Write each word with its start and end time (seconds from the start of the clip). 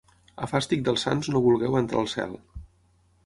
A 0.45 0.47
fàstic 0.51 0.81
dels 0.87 1.03
sants 1.07 1.29
no 1.35 1.43
vulgueu 1.47 1.77
entrar 1.81 2.01
al 2.05 2.09
cel. 2.17 2.35